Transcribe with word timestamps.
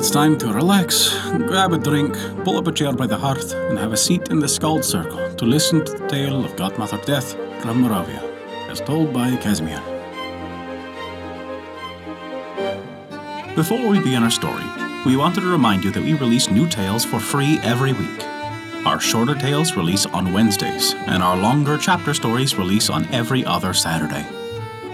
it's 0.00 0.10
time 0.10 0.38
to 0.38 0.50
relax, 0.50 1.14
grab 1.46 1.74
a 1.74 1.78
drink, 1.78 2.16
pull 2.42 2.56
up 2.56 2.66
a 2.66 2.72
chair 2.72 2.90
by 2.90 3.06
the 3.06 3.18
hearth, 3.18 3.52
and 3.52 3.78
have 3.78 3.92
a 3.92 3.96
seat 3.98 4.30
in 4.30 4.38
the 4.38 4.48
Skald's 4.48 4.88
Circle 4.88 5.34
to 5.34 5.44
listen 5.44 5.84
to 5.84 5.92
the 5.92 6.08
tale 6.08 6.42
of 6.42 6.56
Godmother 6.56 6.96
Death 7.04 7.34
from 7.60 7.82
Moravia, 7.82 8.22
as 8.70 8.80
told 8.80 9.12
by 9.12 9.36
Casimir. 9.36 9.78
Before 13.54 13.86
we 13.86 13.98
begin 13.98 14.22
our 14.22 14.30
story, 14.30 14.64
we 15.04 15.18
wanted 15.18 15.42
to 15.42 15.52
remind 15.52 15.84
you 15.84 15.90
that 15.90 16.02
we 16.02 16.14
release 16.14 16.48
new 16.48 16.66
tales 16.66 17.04
for 17.04 17.20
free 17.20 17.58
every 17.62 17.92
week. 17.92 18.24
Our 18.86 19.00
shorter 19.00 19.34
tales 19.34 19.76
release 19.76 20.06
on 20.06 20.32
Wednesdays, 20.32 20.94
and 20.94 21.22
our 21.22 21.36
longer 21.36 21.76
chapter 21.76 22.14
stories 22.14 22.56
release 22.56 22.88
on 22.88 23.04
every 23.12 23.44
other 23.44 23.74
Saturday. 23.74 24.24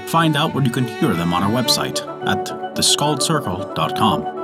Find 0.08 0.36
out 0.36 0.52
where 0.52 0.64
you 0.64 0.70
can 0.70 0.88
hear 0.88 1.14
them 1.14 1.32
on 1.32 1.44
our 1.44 1.62
website 1.62 2.00
at 2.26 2.46
theskaldscircle.com. 2.74 4.35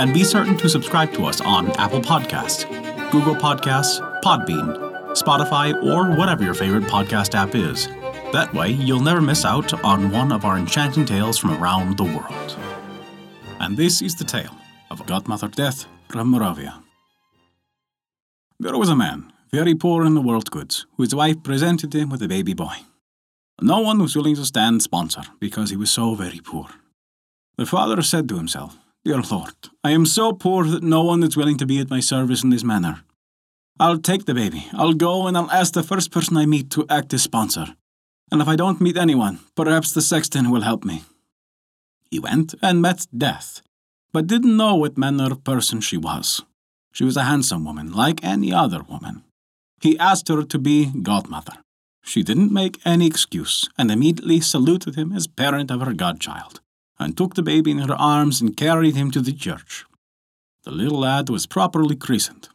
And 0.00 0.14
be 0.14 0.24
certain 0.24 0.56
to 0.56 0.66
subscribe 0.66 1.12
to 1.12 1.26
us 1.26 1.42
on 1.42 1.72
Apple 1.72 2.00
Podcasts, 2.00 2.64
Google 3.10 3.34
Podcasts, 3.34 4.00
Podbean, 4.22 4.74
Spotify, 5.12 5.74
or 5.84 6.16
whatever 6.16 6.42
your 6.42 6.54
favorite 6.54 6.84
podcast 6.84 7.34
app 7.34 7.54
is. 7.54 7.86
That 8.32 8.50
way, 8.54 8.70
you'll 8.70 9.02
never 9.02 9.20
miss 9.20 9.44
out 9.44 9.74
on 9.84 10.10
one 10.10 10.32
of 10.32 10.46
our 10.46 10.56
enchanting 10.56 11.04
tales 11.04 11.36
from 11.36 11.50
around 11.50 11.98
the 11.98 12.04
world. 12.04 12.56
And 13.60 13.76
this 13.76 14.00
is 14.00 14.14
the 14.14 14.24
tale 14.24 14.56
of 14.90 15.04
Godmother 15.04 15.48
Death 15.48 15.84
from 16.08 16.30
Moravia. 16.30 16.82
There 18.58 18.78
was 18.78 18.88
a 18.88 18.96
man, 18.96 19.30
very 19.52 19.74
poor 19.74 20.06
in 20.06 20.14
the 20.14 20.22
world 20.22 20.50
goods, 20.50 20.86
whose 20.96 21.14
wife 21.14 21.42
presented 21.42 21.94
him 21.94 22.08
with 22.08 22.22
a 22.22 22.28
baby 22.28 22.54
boy. 22.54 22.76
No 23.60 23.80
one 23.80 23.98
was 23.98 24.16
willing 24.16 24.36
to 24.36 24.46
stand 24.46 24.82
sponsor 24.82 25.24
because 25.40 25.68
he 25.68 25.76
was 25.76 25.90
so 25.90 26.14
very 26.14 26.40
poor. 26.42 26.68
The 27.58 27.66
father 27.66 28.00
said 28.00 28.30
to 28.30 28.38
himself, 28.38 28.78
Dear 29.02 29.22
Lord, 29.30 29.54
I 29.82 29.92
am 29.92 30.04
so 30.04 30.34
poor 30.34 30.64
that 30.64 30.82
no 30.82 31.02
one 31.02 31.22
is 31.22 31.34
willing 31.34 31.56
to 31.56 31.64
be 31.64 31.80
at 31.80 31.88
my 31.88 32.00
service 32.00 32.44
in 32.44 32.50
this 32.50 32.62
manner. 32.62 33.00
I'll 33.78 33.96
take 33.96 34.26
the 34.26 34.34
baby, 34.34 34.66
I'll 34.74 34.92
go 34.92 35.26
and 35.26 35.38
I'll 35.38 35.50
ask 35.50 35.72
the 35.72 35.82
first 35.82 36.10
person 36.10 36.36
I 36.36 36.44
meet 36.44 36.68
to 36.72 36.84
act 36.90 37.14
as 37.14 37.22
sponsor. 37.22 37.68
And 38.30 38.42
if 38.42 38.48
I 38.48 38.56
don't 38.56 38.78
meet 38.78 38.98
anyone, 38.98 39.38
perhaps 39.56 39.92
the 39.92 40.02
sexton 40.02 40.50
will 40.50 40.60
help 40.60 40.84
me. 40.84 41.04
He 42.10 42.18
went 42.18 42.54
and 42.60 42.82
met 42.82 43.06
Death, 43.16 43.62
but 44.12 44.26
didn't 44.26 44.58
know 44.58 44.74
what 44.74 44.98
manner 44.98 45.32
of 45.32 45.44
person 45.44 45.80
she 45.80 45.96
was. 45.96 46.42
She 46.92 47.04
was 47.04 47.16
a 47.16 47.24
handsome 47.24 47.64
woman, 47.64 47.92
like 47.92 48.22
any 48.22 48.52
other 48.52 48.82
woman. 48.82 49.24
He 49.80 49.98
asked 49.98 50.28
her 50.28 50.42
to 50.42 50.58
be 50.58 50.92
godmother. 51.02 51.54
She 52.02 52.22
didn't 52.22 52.52
make 52.52 52.80
any 52.84 53.06
excuse 53.06 53.66
and 53.78 53.90
immediately 53.90 54.42
saluted 54.42 54.96
him 54.96 55.10
as 55.12 55.26
parent 55.26 55.70
of 55.70 55.80
her 55.80 55.94
godchild, 55.94 56.59
and 57.00 57.16
took 57.16 57.34
the 57.34 57.42
baby 57.42 57.70
in 57.72 57.78
her 57.78 57.94
arms 57.94 58.40
and 58.40 58.56
carried 58.56 58.94
him 58.94 59.10
to 59.10 59.20
the 59.20 59.32
church. 59.32 59.86
The 60.64 60.70
little 60.70 61.00
lad 61.00 61.30
was 61.30 61.46
properly 61.46 61.96
christened. 61.96 62.50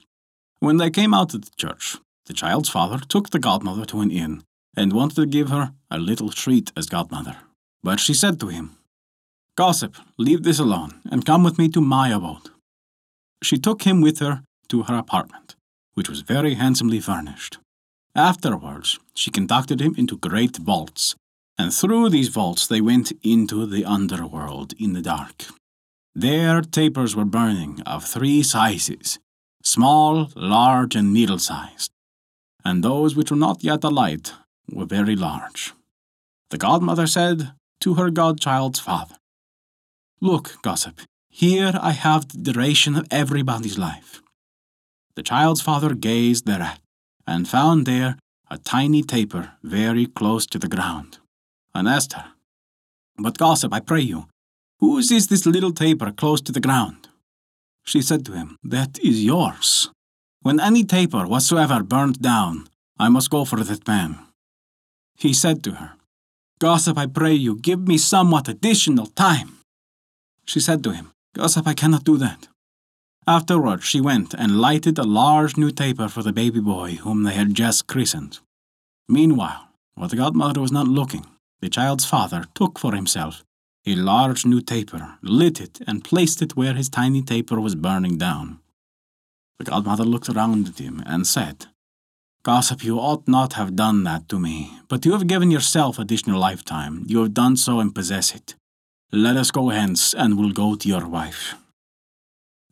When 0.60 0.78
they 0.78 0.92
came 0.92 1.14
out 1.14 1.34
of 1.34 1.42
the 1.44 1.52
church, 1.58 1.98
the 2.28 2.34
child's 2.34 2.70
father 2.70 3.00
took 3.00 3.32
the 3.32 3.40
godmother 3.40 3.86
to 3.86 4.02
an 4.02 4.12
inn 4.12 4.44
and 4.78 4.94
wanted 4.94 5.16
to 5.16 5.26
give 5.26 5.50
her 5.50 5.74
a 5.90 5.98
little 5.98 6.30
treat 6.30 6.72
as 6.78 6.86
godmother. 6.86 7.38
But 7.84 8.00
she 8.00 8.14
said 8.14 8.40
to 8.40 8.48
him, 8.48 8.78
Gossip, 9.56 9.96
leave 10.18 10.44
this 10.44 10.60
alone 10.60 11.02
and 11.12 11.26
come 11.26 11.44
with 11.44 11.58
me 11.58 11.68
to 11.70 11.82
my 11.82 12.10
abode. 12.10 12.50
She 13.42 13.58
took 13.58 13.84
him 13.84 14.02
with 14.02 14.20
her 14.20 14.44
to 14.70 14.84
her 14.84 14.96
apartment, 14.96 15.56
which 15.94 16.10
was 16.10 16.22
very 16.22 16.54
handsomely 16.54 17.00
furnished. 17.00 17.58
Afterwards, 18.16 19.00
she 19.16 19.32
conducted 19.32 19.82
him 19.82 19.96
into 19.98 20.18
great 20.18 20.58
vaults, 20.58 21.16
and 21.58 21.74
through 21.74 22.10
these 22.10 22.30
vaults 22.30 22.68
they 22.68 22.82
went 22.82 23.12
into 23.24 23.66
the 23.66 23.86
underworld 23.86 24.74
in 24.80 24.94
the 24.94 25.02
dark. 25.02 25.46
There 26.14 26.62
tapers 26.62 27.16
were 27.16 27.26
burning 27.26 27.82
of 27.86 28.06
three 28.06 28.44
sizes 28.44 29.20
small, 29.64 30.30
large, 30.36 30.96
and 30.96 31.12
middle 31.12 31.40
sized, 31.40 31.92
and 32.64 32.84
those 32.84 33.16
which 33.16 33.32
were 33.32 33.38
not 33.38 33.64
yet 33.64 33.84
alight 33.84 34.32
were 34.72 34.86
very 34.86 35.16
large. 35.16 35.74
The 36.52 36.58
godmother 36.58 37.08
said 37.08 37.52
to 37.82 37.96
her 37.96 38.10
godchild's 38.12 38.80
father, 38.80 39.16
Look, 40.22 40.62
gossip, 40.62 41.02
here 41.30 41.74
I 41.82 41.92
have 41.92 42.28
the 42.28 42.52
duration 42.52 42.96
of 42.96 43.08
everybody's 43.12 43.78
life. 43.78 44.22
The 45.16 45.24
child's 45.24 45.62
father 45.62 45.94
gazed 45.94 46.46
thereat 46.46 46.80
and 47.28 47.48
found 47.48 47.86
there 47.86 48.18
a 48.50 48.58
tiny 48.58 49.02
taper 49.02 49.54
very 49.64 50.06
close 50.06 50.46
to 50.48 50.60
the 50.60 50.68
ground, 50.68 51.20
and 51.76 51.88
asked 51.88 52.14
her, 52.14 52.26
But, 53.18 53.38
gossip, 53.38 53.74
I 53.74 53.82
pray 53.82 54.02
you, 54.02 54.28
whose 54.80 55.12
is 55.12 55.28
this 55.28 55.46
little 55.46 55.72
taper 55.72 56.12
close 56.12 56.42
to 56.42 56.52
the 56.52 56.60
ground? 56.60 57.10
She 57.84 58.02
said 58.02 58.26
to 58.26 58.32
him, 58.32 58.58
That 58.64 58.98
is 59.00 59.24
yours. 59.24 59.92
When 60.42 60.60
any 60.60 60.84
taper 60.84 61.28
whatsoever 61.28 61.84
burned 61.84 62.22
down, 62.22 62.68
I 62.98 63.10
must 63.10 63.30
go 63.30 63.46
for 63.46 63.64
that 63.64 63.88
man. 63.88 64.18
He 65.18 65.34
said 65.34 65.64
to 65.64 65.72
her, 65.74 65.92
Gossip, 66.60 66.98
I 66.98 67.06
pray 67.08 67.34
you, 67.34 67.58
give 67.58 67.88
me 67.88 67.98
somewhat 67.98 68.48
additional 68.48 69.08
time. 69.08 69.60
She 70.46 70.60
said 70.60 70.84
to 70.84 70.92
him, 70.92 71.12
Gossip, 71.34 71.68
I 71.68 71.74
cannot 71.74 72.06
do 72.06 72.18
that. 72.18 72.48
Afterward, 73.28 73.84
she 73.84 74.00
went 74.00 74.34
and 74.34 74.62
lighted 74.62 74.98
a 74.98 75.04
large 75.04 75.58
new 75.58 75.72
taper 75.72 76.08
for 76.08 76.24
the 76.24 76.32
baby 76.32 76.60
boy 76.60 76.96
whom 76.96 77.24
they 77.24 77.34
had 77.34 77.56
just 77.56 77.88
christened. 77.88 78.40
Meanwhile, 79.10 79.68
while 79.96 80.08
the 80.08 80.16
godmother 80.16 80.62
was 80.62 80.72
not 80.72 80.88
looking, 80.88 81.26
the 81.62 81.70
child's 81.70 82.06
father 82.06 82.46
took 82.54 82.80
for 82.80 82.94
himself 82.96 83.44
a 83.88 83.96
large 83.96 84.46
new 84.46 84.62
taper, 84.62 85.18
lit 85.22 85.62
it, 85.62 85.80
and 85.88 86.04
placed 86.04 86.42
it 86.42 86.56
where 86.56 86.74
his 86.74 86.90
tiny 86.90 87.22
taper 87.22 87.62
was 87.62 87.76
burning 87.76 88.18
down. 88.18 88.60
The 89.60 89.66
godmother 89.66 90.04
looked 90.04 90.30
around 90.30 90.68
at 90.68 90.80
him 90.80 91.04
and 91.06 91.28
said, 91.28 91.68
Gossip, 92.44 92.84
you 92.84 92.98
ought 93.00 93.28
not 93.28 93.54
have 93.54 93.76
done 93.76 94.04
that 94.04 94.28
to 94.30 94.40
me, 94.40 94.80
but 94.88 95.06
you 95.06 95.12
have 95.14 95.28
given 95.28 95.52
yourself 95.52 96.00
additional 96.00 96.40
lifetime. 96.40 97.04
You 97.08 97.22
have 97.22 97.34
done 97.34 97.58
so 97.58 97.80
and 97.80 97.94
possess 97.94 98.34
it. 98.34 98.56
Let 99.12 99.38
us 99.38 99.52
go 99.52 99.70
hence, 99.70 100.14
and 100.14 100.38
we'll 100.38 100.52
go 100.52 100.76
to 100.76 100.88
your 100.88 101.08
wife 101.08 101.56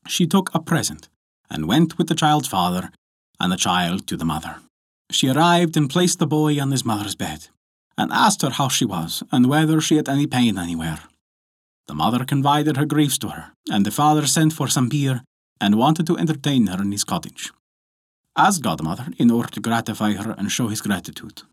she 0.07 0.27
took 0.27 0.53
a 0.53 0.59
present 0.59 1.09
and 1.49 1.67
went 1.67 1.97
with 1.97 2.07
the 2.07 2.15
child's 2.15 2.47
father 2.47 2.91
and 3.39 3.51
the 3.51 3.57
child 3.57 4.07
to 4.07 4.17
the 4.17 4.25
mother. 4.25 4.57
She 5.11 5.29
arrived 5.29 5.77
and 5.77 5.89
placed 5.89 6.19
the 6.19 6.27
boy 6.27 6.59
on 6.59 6.71
his 6.71 6.85
mother's 6.85 7.15
bed 7.15 7.47
and 7.97 8.11
asked 8.11 8.41
her 8.41 8.51
how 8.51 8.67
she 8.67 8.85
was 8.85 9.23
and 9.31 9.49
whether 9.49 9.79
she 9.81 9.95
had 9.95 10.09
any 10.09 10.27
pain 10.27 10.57
anywhere. 10.57 10.99
The 11.87 11.93
mother 11.93 12.25
confided 12.25 12.77
her 12.77 12.85
griefs 12.85 13.17
to 13.19 13.29
her, 13.29 13.51
and 13.69 13.85
the 13.85 13.91
father 13.91 14.25
sent 14.25 14.53
for 14.53 14.67
some 14.67 14.89
beer 14.89 15.23
and 15.59 15.77
wanted 15.77 16.07
to 16.07 16.17
entertain 16.17 16.67
her 16.67 16.81
in 16.81 16.91
his 16.91 17.03
cottage. 17.03 17.51
As 18.35 18.57
godmother, 18.57 19.07
in 19.17 19.29
order 19.29 19.49
to 19.49 19.59
gratify 19.59 20.13
her 20.13 20.31
and 20.37 20.51
show 20.51 20.67
his 20.67 20.81
gratitude. 20.81 21.43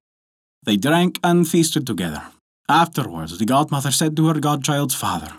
They 0.62 0.76
drank 0.76 1.18
and 1.22 1.48
feasted 1.48 1.86
together. 1.86 2.22
Afterwards, 2.68 3.38
the 3.38 3.44
godmother 3.44 3.90
said 3.90 4.16
to 4.16 4.28
her 4.28 4.40
godchild's 4.40 4.94
father, 4.94 5.32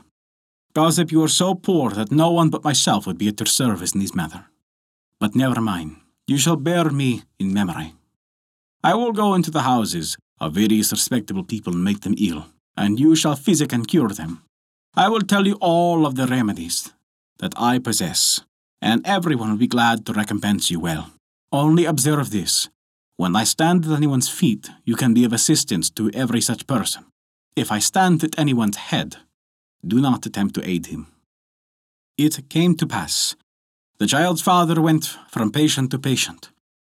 Gossip, 0.73 1.11
you 1.11 1.23
are 1.23 1.27
so 1.27 1.55
poor 1.55 1.91
that 1.91 2.11
no 2.11 2.31
one 2.31 2.49
but 2.49 2.63
myself 2.63 3.05
would 3.05 3.17
be 3.17 3.27
at 3.27 3.39
your 3.39 3.47
service 3.47 3.93
in 3.93 4.01
this 4.01 4.15
matter. 4.15 4.45
But 5.19 5.35
never 5.35 5.61
mind, 5.61 5.97
you 6.27 6.37
shall 6.37 6.55
bear 6.55 6.89
me 6.89 7.23
in 7.39 7.53
memory. 7.53 7.93
I 8.83 8.95
will 8.95 9.11
go 9.11 9.33
into 9.33 9.51
the 9.51 9.61
houses 9.61 10.17
of 10.41 10.55
various 10.55 10.91
respectable 10.91 11.43
people 11.43 11.71
make 11.71 12.01
them 12.01 12.15
ill, 12.17 12.47
and 12.75 12.99
you 12.99 13.15
shall 13.15 13.35
physic 13.35 13.71
and 13.71 13.87
cure 13.87 14.09
them. 14.09 14.43
I 14.95 15.07
will 15.07 15.21
tell 15.21 15.47
you 15.47 15.55
all 15.61 16.05
of 16.05 16.15
the 16.15 16.27
remedies 16.27 16.91
that 17.37 17.53
I 17.55 17.79
possess, 17.79 18.41
and 18.81 19.05
everyone 19.05 19.51
will 19.51 19.57
be 19.57 19.67
glad 19.67 20.05
to 20.05 20.13
recompense 20.13 20.71
you 20.71 20.79
well. 20.79 21.11
Only 21.51 21.85
observe 21.85 22.31
this. 22.31 22.69
When 23.17 23.35
I 23.35 23.43
stand 23.43 23.85
at 23.85 23.91
anyone's 23.91 24.29
feet, 24.29 24.69
you 24.83 24.95
can 24.95 25.13
be 25.13 25.23
of 25.25 25.31
assistance 25.31 25.91
to 25.91 26.09
every 26.13 26.41
such 26.41 26.65
person. 26.65 27.05
If 27.55 27.71
I 27.71 27.79
stand 27.79 28.23
at 28.23 28.39
anyone's 28.39 28.77
head, 28.77 29.17
do 29.85 30.01
not 30.01 30.25
attempt 30.25 30.55
to 30.55 30.67
aid 30.67 30.87
him. 30.87 31.07
It 32.17 32.49
came 32.49 32.75
to 32.75 32.87
pass. 32.87 33.35
The 33.99 34.07
child's 34.07 34.41
father 34.41 34.81
went 34.81 35.05
from 35.29 35.51
patient 35.51 35.91
to 35.91 35.99
patient, 35.99 36.49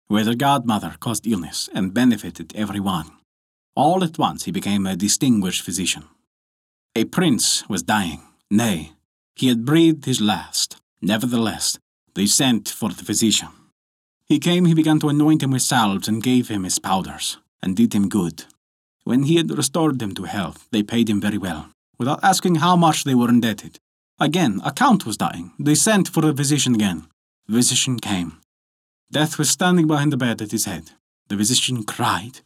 where 0.07 0.23
the 0.23 0.35
godmother 0.35 0.95
caused 0.99 1.25
illness 1.25 1.69
and 1.73 1.93
benefited 1.93 2.55
everyone. 2.55 3.18
All 3.75 4.03
at 4.03 4.17
once 4.17 4.45
he 4.45 4.51
became 4.51 4.85
a 4.85 4.95
distinguished 4.95 5.61
physician. 5.61 6.05
A 6.95 7.05
prince 7.05 7.67
was 7.69 7.83
dying, 7.83 8.21
nay, 8.49 8.93
he 9.35 9.47
had 9.47 9.65
breathed 9.65 10.05
his 10.05 10.19
last. 10.19 10.77
Nevertheless, 11.01 11.79
they 12.13 12.25
sent 12.25 12.67
for 12.67 12.89
the 12.89 13.05
physician. 13.05 13.49
He 14.25 14.39
came, 14.39 14.65
he 14.65 14.73
began 14.73 14.99
to 14.99 15.09
anoint 15.09 15.43
him 15.43 15.51
with 15.51 15.61
salves 15.61 16.07
and 16.07 16.21
gave 16.21 16.49
him 16.49 16.63
his 16.63 16.77
powders, 16.77 17.37
and 17.63 17.75
did 17.75 17.93
him 17.93 18.09
good. 18.09 18.45
When 19.05 19.23
he 19.23 19.37
had 19.37 19.57
restored 19.57 20.01
him 20.01 20.13
to 20.15 20.23
health, 20.23 20.67
they 20.71 20.83
paid 20.83 21.09
him 21.09 21.21
very 21.21 21.37
well 21.37 21.71
without 21.99 22.23
asking 22.23 22.55
how 22.55 22.75
much 22.75 23.03
they 23.03 23.13
were 23.13 23.29
indebted. 23.29 23.77
Again, 24.19 24.61
a 24.63 24.71
count 24.71 25.05
was 25.05 25.17
dying. 25.17 25.51
They 25.59 25.75
sent 25.75 26.07
for 26.07 26.21
the 26.21 26.33
physician 26.33 26.73
again. 26.73 27.07
The 27.47 27.55
physician 27.55 27.99
came. 27.99 28.37
Death 29.11 29.37
was 29.37 29.49
standing 29.49 29.87
behind 29.87 30.13
the 30.13 30.17
bed 30.17 30.41
at 30.41 30.51
his 30.51 30.65
head. 30.65 30.91
The 31.27 31.37
physician 31.37 31.83
cried, 31.83 32.39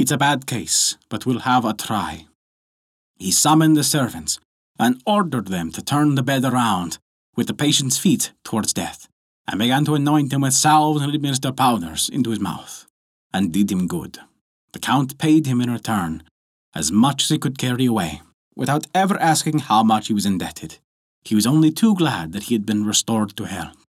It's 0.00 0.10
a 0.10 0.16
bad 0.16 0.46
case, 0.46 0.96
but 1.10 1.26
we'll 1.26 1.40
have 1.40 1.66
a 1.66 1.74
try. 1.74 2.24
He 3.16 3.30
summoned 3.30 3.76
the 3.76 3.84
servants 3.84 4.40
and 4.78 5.02
ordered 5.04 5.48
them 5.48 5.70
to 5.72 5.82
turn 5.82 6.14
the 6.14 6.22
bed 6.22 6.42
around 6.42 6.96
with 7.36 7.48
the 7.48 7.52
patient's 7.52 7.98
feet 7.98 8.32
towards 8.42 8.72
death, 8.72 9.08
and 9.46 9.58
began 9.58 9.84
to 9.84 9.94
anoint 9.94 10.32
him 10.32 10.40
with 10.40 10.54
salves 10.54 11.02
and 11.02 11.14
administer 11.14 11.52
powders 11.52 12.08
into 12.08 12.30
his 12.30 12.40
mouth, 12.40 12.86
and 13.34 13.52
did 13.52 13.70
him 13.70 13.86
good. 13.86 14.18
The 14.72 14.78
Count 14.78 15.18
paid 15.18 15.44
him 15.44 15.60
in 15.60 15.70
return 15.70 16.22
as 16.74 16.90
much 16.90 17.24
as 17.24 17.28
he 17.28 17.36
could 17.36 17.58
carry 17.58 17.84
away, 17.84 18.22
without 18.56 18.86
ever 18.94 19.20
asking 19.20 19.58
how 19.58 19.82
much 19.82 20.06
he 20.06 20.14
was 20.14 20.24
indebted. 20.24 20.78
He 21.26 21.34
was 21.34 21.46
only 21.46 21.70
too 21.70 21.94
glad 21.94 22.32
that 22.32 22.44
he 22.44 22.54
had 22.54 22.64
been 22.64 22.86
restored 22.86 23.36
to 23.36 23.44
health. 23.44 23.84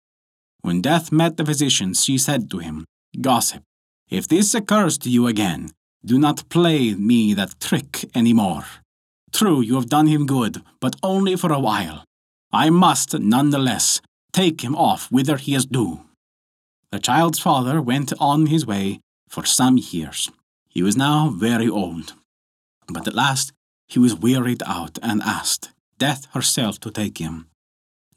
When 0.60 0.82
death 0.82 1.10
met 1.10 1.36
the 1.36 1.44
physician, 1.44 1.94
she 1.94 2.16
said 2.16 2.48
to 2.50 2.58
him, 2.58 2.84
Gossip, 3.20 3.64
if 4.08 4.28
this 4.28 4.54
occurs 4.54 4.98
to 4.98 5.10
you 5.10 5.26
again, 5.26 5.72
do 6.06 6.18
not 6.18 6.48
play 6.48 6.94
me 6.94 7.34
that 7.34 7.58
trick 7.60 8.04
any 8.14 8.32
more. 8.32 8.64
True, 9.32 9.60
you 9.60 9.74
have 9.74 9.88
done 9.88 10.06
him 10.06 10.24
good, 10.24 10.62
but 10.80 10.96
only 11.02 11.36
for 11.36 11.52
a 11.52 11.60
while. 11.60 12.04
I 12.52 12.70
must, 12.70 13.18
none 13.18 13.50
the 13.50 13.58
less, 13.58 14.00
take 14.32 14.62
him 14.62 14.76
off 14.76 15.10
whither 15.10 15.36
he 15.36 15.54
is 15.54 15.66
due. 15.66 16.00
The 16.92 17.00
child's 17.00 17.40
father 17.40 17.82
went 17.82 18.12
on 18.20 18.46
his 18.46 18.64
way 18.64 19.00
for 19.28 19.44
some 19.44 19.78
years. 19.78 20.30
He 20.68 20.82
was 20.82 20.96
now 20.96 21.30
very 21.30 21.68
old. 21.68 22.14
But 22.86 23.08
at 23.08 23.14
last 23.14 23.52
he 23.88 23.98
was 23.98 24.14
wearied 24.14 24.62
out 24.64 24.98
and 25.02 25.20
asked 25.22 25.70
Death 25.98 26.26
herself 26.32 26.78
to 26.80 26.90
take 26.90 27.18
him. 27.18 27.48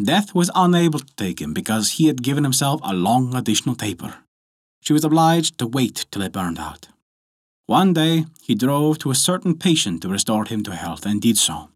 Death 0.02 0.36
was 0.36 0.52
unable 0.56 1.00
to 1.00 1.16
take 1.16 1.42
him 1.42 1.54
because 1.54 1.92
he 1.92 2.08
had 2.08 2.24
given 2.24 2.44
himself 2.44 2.80
a 2.84 2.94
long 2.94 3.34
additional 3.36 3.76
taper. 3.76 4.16
She 4.82 4.94
was 4.94 5.04
obliged 5.04 5.58
to 5.58 5.68
wait 5.68 6.06
till 6.12 6.22
it 6.22 6.32
burned 6.32 6.60
out. 6.60 6.88
One 7.70 7.94
day 7.94 8.26
he 8.42 8.56
drove 8.56 8.98
to 8.98 9.12
a 9.12 9.24
certain 9.30 9.56
patient 9.56 10.02
to 10.02 10.10
restore 10.10 10.44
him 10.44 10.64
to 10.64 10.74
health 10.74 11.06
and 11.06 11.22
did 11.22 11.38
so. 11.38 11.70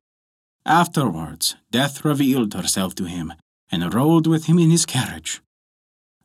Afterwards, 0.65 1.55
Death 1.69 2.03
revealed 2.03 2.55
herself 2.55 2.95
to 2.95 3.03
him 3.03 3.31
and 3.71 3.93
rode 3.93 4.25
with 4.25 4.45
him 4.45 4.57
in 4.57 4.71
his 4.71 4.87
carriage. 4.87 5.43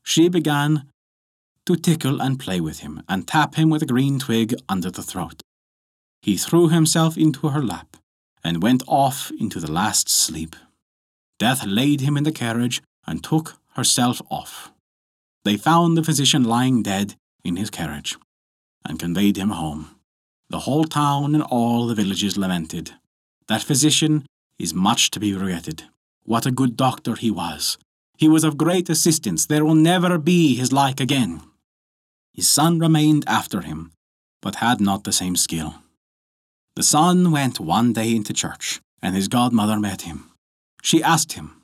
She 0.03 0.31
began 0.31 0.89
to 1.67 1.77
tickle 1.77 2.23
and 2.23 2.41
play 2.41 2.63
with 2.63 2.79
him 2.79 3.03
and 3.11 3.29
tap 3.29 3.57
him 3.57 3.69
with 3.69 3.83
a 3.83 3.93
green 3.93 4.19
twig 4.19 4.55
under 4.71 4.91
the 4.91 5.03
throat. 5.03 5.43
He 6.23 6.39
threw 6.39 6.71
himself 6.71 7.19
into 7.19 7.49
her 7.49 7.63
lap 7.63 7.99
and 8.43 8.63
went 8.63 8.83
off 8.89 9.31
into 9.39 9.61
the 9.61 9.71
last 9.71 10.09
sleep. 10.09 10.57
Death 11.39 11.67
laid 11.67 12.01
him 12.01 12.17
in 12.17 12.25
the 12.25 12.33
carriage 12.33 12.81
and 13.07 13.23
took 13.23 13.59
herself 13.77 14.23
off. 14.31 14.73
They 15.45 15.59
found 15.59 15.95
the 15.95 16.05
physician 16.05 16.45
lying 16.45 16.83
dead 16.83 17.17
in 17.45 17.57
his 17.57 17.69
carriage 17.69 18.17
and 18.85 18.99
conveyed 18.99 19.37
him 19.37 19.51
home. 19.51 19.91
The 20.51 20.61
whole 20.61 20.85
town 20.85 21.35
and 21.35 21.45
all 21.45 21.87
the 21.87 21.95
villages 21.95 22.39
lamented. 22.39 22.93
That 23.49 23.63
physician 23.63 24.27
is 24.59 24.75
much 24.75 25.11
to 25.11 25.21
be 25.21 25.35
regretted. 25.35 25.85
What 26.25 26.47
a 26.47 26.51
good 26.51 26.77
doctor 26.77 27.15
he 27.15 27.31
was. 27.31 27.79
He 28.17 28.29
was 28.29 28.45
of 28.45 28.59
great 28.59 28.89
assistance. 28.91 29.47
There 29.47 29.65
will 29.65 29.75
never 29.75 30.19
be 30.19 30.57
his 30.57 30.73
like 30.73 31.01
again. 31.01 31.43
His 32.33 32.49
son 32.49 32.79
remained 32.79 33.25
after 33.27 33.61
him, 33.61 33.93
but 34.43 34.57
had 34.57 34.81
not 34.81 35.05
the 35.05 35.13
same 35.13 35.37
skill. 35.37 35.75
The 36.77 36.83
son 36.83 37.31
went 37.31 37.61
one 37.61 37.93
day 37.93 38.15
into 38.15 38.33
church, 38.33 38.81
and 39.03 39.15
his 39.15 39.29
godmother 39.29 39.79
met 39.79 40.03
him. 40.03 40.31
She 40.83 41.03
asked 41.03 41.33
him, 41.33 41.63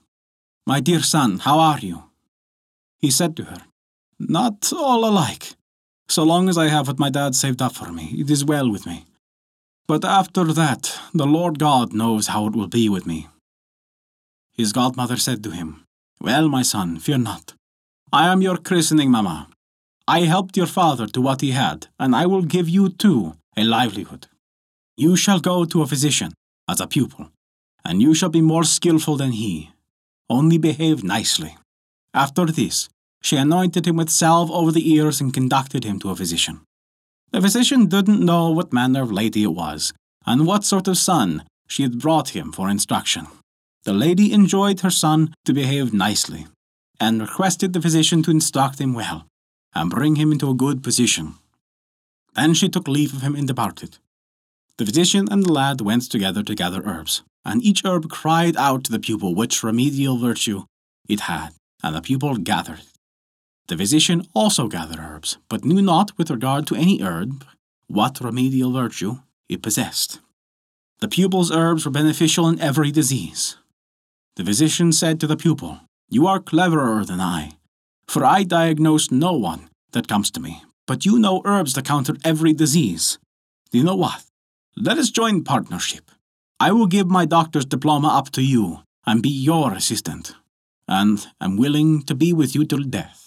My 0.67 0.81
dear 0.81 1.01
son, 1.01 1.39
how 1.39 1.59
are 1.59 1.79
you? 1.79 2.05
He 2.99 3.11
said 3.11 3.37
to 3.37 3.45
her, 3.45 3.63
Not 4.19 4.73
all 4.73 5.05
alike. 5.05 5.55
So 6.09 6.23
long 6.23 6.49
as 6.49 6.59
I 6.59 6.69
have 6.69 6.87
what 6.89 6.99
my 6.99 7.11
dad 7.11 7.35
saved 7.35 7.63
up 7.63 7.75
for 7.75 7.93
me, 7.93 8.15
it 8.19 8.31
is 8.31 8.45
well 8.45 8.71
with 8.71 8.87
me. 8.87 9.07
But 9.87 10.05
after 10.05 10.45
that, 10.53 10.99
the 11.13 11.27
Lord 11.27 11.59
God 11.59 11.93
knows 11.93 12.29
how 12.29 12.47
it 12.47 12.57
will 12.57 12.69
be 12.69 12.89
with 12.89 13.07
me. 13.07 13.29
His 14.53 14.73
godmother 14.73 15.17
said 15.17 15.43
to 15.45 15.51
him, 15.51 15.85
Well, 16.21 16.49
my 16.49 16.63
son, 16.63 16.99
fear 16.99 17.19
not. 17.19 17.55
I 18.13 18.29
am 18.29 18.43
your 18.43 18.57
christening 18.57 19.11
mamma. 19.11 19.49
I 20.07 20.21
helped 20.21 20.57
your 20.57 20.67
father 20.67 21.07
to 21.09 21.21
what 21.21 21.41
he 21.41 21.51
had, 21.51 21.89
and 21.99 22.15
I 22.15 22.27
will 22.27 22.43
give 22.43 22.69
you 22.69 22.89
too 22.89 23.35
a 23.57 23.65
livelihood. 23.65 24.27
You 24.97 25.17
shall 25.17 25.41
go 25.41 25.65
to 25.65 25.83
a 25.83 25.87
physician 25.87 26.33
as 26.69 26.81
a 26.81 26.87
pupil, 26.87 27.31
and 27.85 28.01
you 28.01 28.15
shall 28.15 28.29
be 28.29 28.41
more 28.41 28.65
skilful 28.65 29.17
than 29.17 29.33
he. 29.33 29.71
Only 30.31 30.59
behave 30.59 31.03
nicely. 31.03 31.57
After 32.15 32.47
this, 32.47 32.89
she 33.25 33.37
anointed 33.37 33.87
him 33.87 33.97
with 33.97 34.11
salve 34.11 34.51
over 34.51 34.71
the 34.71 34.93
ears 34.93 35.19
and 35.19 35.33
conducted 35.33 35.83
him 35.83 35.99
to 35.99 36.11
a 36.11 36.17
physician. 36.17 36.61
The 37.33 37.41
physician 37.41 37.87
didn't 37.87 38.21
know 38.21 38.51
what 38.51 38.73
manner 38.73 39.03
of 39.03 39.11
lady 39.11 39.45
it 39.45 39.55
was, 39.55 39.95
and 40.27 40.47
what 40.47 40.63
sort 40.63 40.87
of 40.89 40.99
son 40.99 41.45
she 41.67 41.83
had 41.83 41.99
brought 41.99 42.37
him 42.37 42.53
for 42.53 42.69
instruction. 42.69 43.27
The 43.85 43.95
lady 43.95 44.31
enjoyed 44.33 44.81
her 44.81 44.91
son 44.91 45.35
to 45.47 45.55
behave 45.55 45.95
nicely, 45.95 46.47
and 47.01 47.23
requested 47.23 47.73
the 47.73 47.81
physician 47.81 48.23
to 48.25 48.31
instruct 48.31 48.79
him 48.79 48.93
well, 48.93 49.27
and 49.75 49.91
bring 49.91 50.17
him 50.17 50.31
into 50.31 50.51
a 50.51 50.55
good 50.55 50.83
position. 50.83 51.35
Then 52.35 52.53
she 52.53 52.69
took 52.69 52.87
leave 52.87 53.15
of 53.15 53.23
him 53.23 53.35
and 53.35 53.49
departed. 53.49 53.97
The 54.77 54.85
physician 54.85 55.29
and 55.31 55.45
the 55.45 55.53
lad 55.53 55.81
went 55.81 56.11
together 56.11 56.43
to 56.43 56.55
gather 56.55 56.83
herbs, 56.85 57.23
and 57.43 57.63
each 57.63 57.87
herb 57.87 58.11
cried 58.11 58.57
out 58.59 58.85
to 58.85 58.93
the 58.93 59.01
pupil 59.01 59.35
which 59.35 59.63
remedial 59.63 60.19
virtue 60.19 60.65
it 61.09 61.21
had, 61.21 61.55
and 61.83 61.97
the 61.97 62.03
pupil 62.03 62.37
gathered 62.37 62.83
the 63.69 63.77
physician 63.77 64.27
also 64.35 64.69
gathered 64.69 64.99
herbs, 64.99 65.39
but 65.49 65.65
knew 65.65 65.81
not 65.81 66.17
with 66.19 66.31
regard 66.31 66.67
to 66.67 66.75
any 66.75 67.01
herb 67.03 67.45
what 67.87 68.21
remedial 68.21 68.73
virtue 68.73 69.21
it 69.49 69.63
possessed. 69.63 70.21
The 71.01 71.09
pupil's 71.09 71.51
herbs 71.51 71.85
were 71.85 71.91
beneficial 71.91 72.49
in 72.49 72.61
every 72.61 72.91
disease. 72.91 73.57
The 74.37 74.45
physician 74.45 74.93
said 74.93 75.21
to 75.21 75.27
the 75.27 75.37
pupil, 75.37 75.81
You 76.09 76.27
are 76.27 76.41
cleverer 76.41 77.05
than 77.05 77.21
I, 77.21 77.53
for 78.07 78.25
I 78.25 78.43
diagnose 78.43 79.11
no 79.11 79.33
one 79.33 79.69
that 79.93 80.09
comes 80.09 80.31
to 80.33 80.41
me, 80.41 80.63
but 80.87 81.07
you 81.07 81.19
know 81.19 81.43
herbs 81.45 81.75
that 81.75 81.87
counter 81.87 82.17
every 82.25 82.53
disease. 82.53 83.19
Do 83.71 83.79
you 83.79 83.85
know 83.85 83.97
what? 83.97 84.25
Let 84.77 84.99
us 84.99 85.11
join 85.11 85.45
partnership. 85.45 86.11
I 86.61 86.73
will 86.73 86.87
give 86.87 87.07
my 87.07 87.25
doctor's 87.25 87.65
diploma 87.65 88.09
up 88.09 88.31
to 88.33 88.43
you 88.43 88.81
and 89.07 89.23
be 89.23 89.31
your 89.31 89.73
assistant, 89.73 90.35
and 90.89 91.27
am 91.41 91.57
willing 91.57 92.03
to 92.03 92.15
be 92.15 92.33
with 92.33 92.55
you 92.55 92.65
till 92.65 92.83
death. 92.83 93.24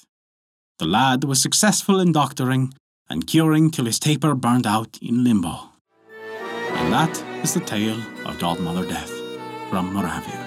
The 0.80 0.86
lad 0.86 1.24
was 1.24 1.42
successful 1.42 2.00
in 2.00 2.12
doctoring 2.12 2.72
and 3.10 3.26
curing 3.26 3.72
till 3.72 3.86
his 3.86 3.98
taper 3.98 4.36
burned 4.36 4.68
out 4.68 5.00
in 5.02 5.24
limbo. 5.24 5.72
And 6.74 6.94
that 6.94 7.20
is 7.44 7.56
the 7.56 7.62
tale 7.62 8.00
of 8.28 8.38
Godmother 8.38 8.86
Death 8.86 9.12
from 9.72 9.92
Moravia. 9.92 10.44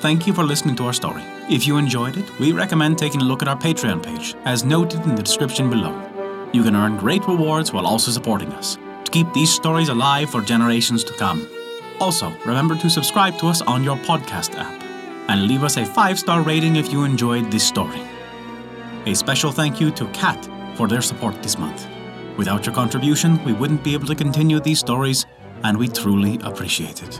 Thank 0.00 0.26
you 0.26 0.32
for 0.32 0.42
listening 0.42 0.74
to 0.76 0.84
our 0.84 0.94
story. 0.94 1.22
If 1.50 1.66
you 1.66 1.76
enjoyed 1.76 2.16
it, 2.16 2.38
we 2.38 2.52
recommend 2.52 2.96
taking 2.96 3.20
a 3.20 3.24
look 3.24 3.42
at 3.42 3.48
our 3.48 3.58
Patreon 3.58 4.02
page, 4.02 4.34
as 4.46 4.64
noted 4.64 5.02
in 5.02 5.16
the 5.16 5.22
description 5.22 5.68
below. 5.68 5.92
You 6.54 6.62
can 6.62 6.74
earn 6.74 6.96
great 6.96 7.26
rewards 7.28 7.74
while 7.74 7.86
also 7.86 8.10
supporting 8.10 8.50
us 8.54 8.78
to 9.04 9.10
keep 9.10 9.30
these 9.34 9.52
stories 9.52 9.90
alive 9.90 10.30
for 10.30 10.40
generations 10.40 11.04
to 11.04 11.12
come. 11.12 11.46
Also, 12.00 12.32
remember 12.46 12.74
to 12.76 12.88
subscribe 12.88 13.36
to 13.40 13.48
us 13.48 13.60
on 13.60 13.84
your 13.84 13.96
podcast 13.98 14.58
app 14.58 14.82
and 15.28 15.46
leave 15.46 15.62
us 15.62 15.76
a 15.76 15.84
five 15.84 16.18
star 16.18 16.40
rating 16.40 16.76
if 16.76 16.90
you 16.90 17.04
enjoyed 17.04 17.50
this 17.50 17.68
story. 17.68 18.00
A 19.08 19.14
special 19.14 19.50
thank 19.50 19.80
you 19.80 19.90
to 19.92 20.04
Kat 20.08 20.50
for 20.74 20.86
their 20.86 21.00
support 21.00 21.42
this 21.42 21.56
month. 21.58 21.88
Without 22.36 22.66
your 22.66 22.74
contribution, 22.74 23.42
we 23.42 23.54
wouldn't 23.54 23.82
be 23.82 23.94
able 23.94 24.06
to 24.06 24.14
continue 24.14 24.60
these 24.60 24.80
stories, 24.80 25.24
and 25.64 25.78
we 25.78 25.88
truly 25.88 26.38
appreciate 26.42 27.02
it. 27.02 27.18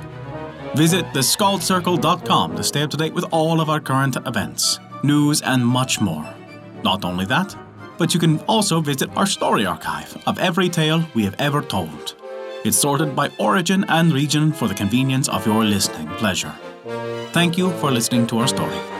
Visit 0.74 1.06
theskaldscircle.com 1.14 2.56
to 2.56 2.62
stay 2.62 2.82
up 2.82 2.90
to 2.90 2.98
date 2.98 3.14
with 3.14 3.24
all 3.30 3.62
of 3.62 3.70
our 3.70 3.80
current 3.80 4.16
events, 4.26 4.78
news, 5.02 5.40
and 5.40 5.66
much 5.66 5.98
more. 5.98 6.28
Not 6.84 7.06
only 7.06 7.24
that, 7.24 7.56
but 7.96 8.12
you 8.12 8.20
can 8.20 8.38
also 8.40 8.82
visit 8.82 9.08
our 9.16 9.24
story 9.24 9.64
archive 9.64 10.14
of 10.26 10.38
every 10.38 10.68
tale 10.68 11.02
we 11.14 11.24
have 11.24 11.36
ever 11.38 11.62
told. 11.62 12.16
It's 12.66 12.76
sorted 12.76 13.16
by 13.16 13.30
origin 13.38 13.86
and 13.88 14.12
region 14.12 14.52
for 14.52 14.68
the 14.68 14.74
convenience 14.74 15.30
of 15.30 15.46
your 15.46 15.64
listening 15.64 16.08
pleasure. 16.18 16.54
Thank 17.32 17.56
you 17.56 17.70
for 17.78 17.90
listening 17.90 18.26
to 18.26 18.40
our 18.40 18.48
story. 18.48 18.97